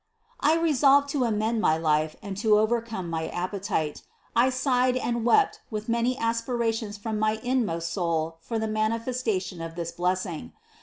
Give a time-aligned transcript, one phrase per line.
[0.39, 4.01] I resolved to amend my life and to overcome my appetite;
[4.35, 9.75] I sighed and wept with many aspirations from my inmost soul for the manifestation of
[9.75, 10.53] this blessing.